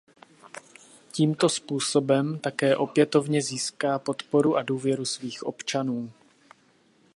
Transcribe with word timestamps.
Tímto 1.11 1.49
způsobem 1.49 2.39
také 2.39 2.75
opětovně 2.77 3.41
získá 3.41 3.99
podporu 3.99 4.55
a 4.57 4.61
důvěru 4.61 5.05
svých 5.05 5.43
občanů. 5.43 6.11